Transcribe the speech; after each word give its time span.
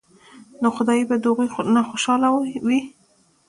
نو 0.61 0.67
خدائے 0.75 1.03
به 1.09 1.15
د 1.19 1.25
هغو 1.37 1.61
نه 1.75 1.81
خوشاله 1.89 2.27
وي 2.65 2.79
ـ 2.85 2.89